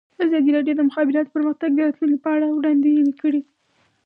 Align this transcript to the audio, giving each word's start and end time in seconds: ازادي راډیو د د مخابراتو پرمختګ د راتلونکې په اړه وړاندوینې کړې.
ازادي 0.23 0.49
راډیو 0.57 0.75
د 0.77 0.79
د 0.83 0.87
مخابراتو 0.89 1.33
پرمختګ 1.35 1.69
د 1.73 1.79
راتلونکې 1.85 2.23
په 2.23 2.29
اړه 2.35 2.47
وړاندوینې 2.49 3.13
کړې. 3.21 3.41